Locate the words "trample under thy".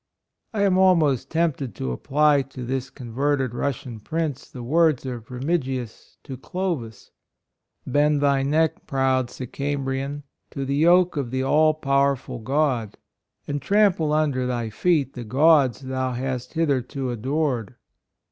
13.61-14.71